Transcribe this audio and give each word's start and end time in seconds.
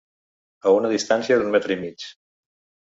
A 0.69 0.73
una 0.79 0.91
distància 0.95 1.39
d’un 1.43 1.55
metre 1.59 1.79
i 1.79 1.81
mig. 1.87 2.11